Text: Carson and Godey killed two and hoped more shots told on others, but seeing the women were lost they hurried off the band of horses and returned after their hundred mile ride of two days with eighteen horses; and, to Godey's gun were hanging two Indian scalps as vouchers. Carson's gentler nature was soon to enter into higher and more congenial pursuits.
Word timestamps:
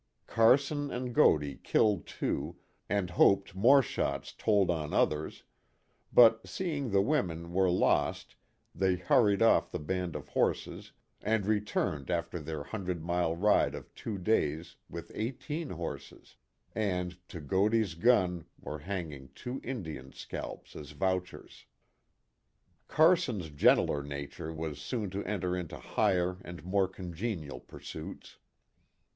Carson 0.25 0.89
and 0.89 1.13
Godey 1.13 1.59
killed 1.63 2.07
two 2.07 2.55
and 2.89 3.11
hoped 3.11 3.53
more 3.53 3.83
shots 3.83 4.33
told 4.33 4.71
on 4.71 4.95
others, 4.95 5.43
but 6.11 6.41
seeing 6.49 6.89
the 6.89 7.03
women 7.03 7.53
were 7.53 7.69
lost 7.69 8.35
they 8.73 8.95
hurried 8.95 9.43
off 9.43 9.71
the 9.71 9.77
band 9.77 10.15
of 10.15 10.29
horses 10.29 10.91
and 11.21 11.45
returned 11.45 12.09
after 12.09 12.39
their 12.39 12.63
hundred 12.63 13.03
mile 13.05 13.35
ride 13.35 13.75
of 13.75 13.93
two 13.93 14.17
days 14.17 14.75
with 14.89 15.11
eighteen 15.13 15.69
horses; 15.69 16.35
and, 16.73 17.15
to 17.29 17.39
Godey's 17.39 17.93
gun 17.93 18.45
were 18.59 18.79
hanging 18.79 19.29
two 19.35 19.61
Indian 19.63 20.11
scalps 20.13 20.75
as 20.75 20.93
vouchers. 20.93 21.67
Carson's 22.87 23.51
gentler 23.51 24.01
nature 24.01 24.51
was 24.51 24.81
soon 24.81 25.11
to 25.11 25.23
enter 25.25 25.55
into 25.55 25.77
higher 25.77 26.39
and 26.43 26.65
more 26.65 26.87
congenial 26.87 27.59
pursuits. 27.59 28.39